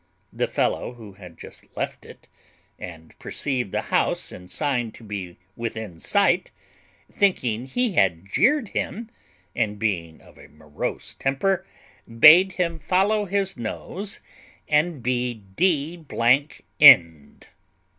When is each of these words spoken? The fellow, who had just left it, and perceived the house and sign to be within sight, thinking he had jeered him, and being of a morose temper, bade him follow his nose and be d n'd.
The 0.33 0.47
fellow, 0.47 0.93
who 0.95 1.13
had 1.13 1.37
just 1.37 1.77
left 1.77 2.07
it, 2.07 2.27
and 2.79 3.13
perceived 3.19 3.71
the 3.71 3.83
house 3.93 4.31
and 4.31 4.49
sign 4.49 4.91
to 4.93 5.03
be 5.03 5.37
within 5.55 5.99
sight, 5.99 6.49
thinking 7.11 7.67
he 7.67 7.91
had 7.91 8.25
jeered 8.27 8.69
him, 8.69 9.11
and 9.55 9.77
being 9.77 10.19
of 10.19 10.39
a 10.39 10.47
morose 10.47 11.13
temper, 11.13 11.67
bade 12.17 12.53
him 12.53 12.79
follow 12.79 13.25
his 13.25 13.57
nose 13.57 14.21
and 14.67 15.03
be 15.03 15.35
d 15.35 15.97
n'd. 16.83 17.45